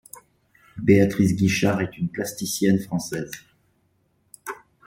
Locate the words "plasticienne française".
2.09-3.29